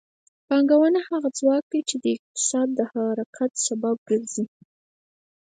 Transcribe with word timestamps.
پانګونه 0.47 0.99
هغه 1.09 1.29
ځواک 1.39 1.63
دی 1.71 1.81
چې 1.89 1.95
د 2.03 2.05
اقتصاد 2.15 2.67
د 2.73 2.79
حرکت 2.91 3.51
سبب 3.67 3.95
ګرځي. 4.09 4.45